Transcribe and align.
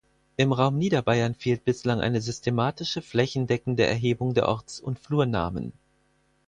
Im 0.35 0.51
Raum 0.51 0.79
Niederbayern 0.79 1.35
fehlt 1.35 1.63
bislang 1.63 1.99
eine 2.01 2.21
systematische, 2.21 3.03
flächendeckende 3.03 3.85
Erhebung 3.85 4.33
der 4.33 4.49
Orts- 4.49 4.79
und 4.79 4.97
Flurnamen. 4.97 5.73